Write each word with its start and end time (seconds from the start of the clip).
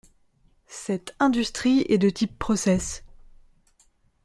Cette 0.65 1.15
industrie 1.19 1.85
est 1.87 1.99
de 1.99 2.09
type 2.09 2.35
process. 2.39 3.03